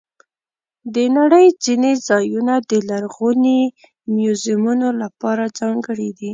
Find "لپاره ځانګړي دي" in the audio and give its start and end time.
5.01-6.29